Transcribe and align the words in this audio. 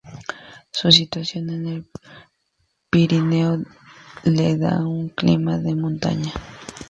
Su 0.71 0.91
situación 0.91 1.51
en 1.51 1.67
el 1.67 1.85
Pirineo 2.89 3.59
le 4.23 4.57
da 4.57 4.79
un 4.83 5.09
clima 5.09 5.59
de 5.59 5.75
montaña. 5.75 6.33